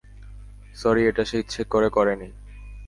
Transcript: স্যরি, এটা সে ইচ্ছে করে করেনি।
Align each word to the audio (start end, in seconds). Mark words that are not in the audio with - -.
স্যরি, 0.75 1.01
এটা 1.07 1.23
সে 1.25 1.37
ইচ্ছে 1.39 1.61
করে 1.63 1.89
করেনি। 1.89 2.29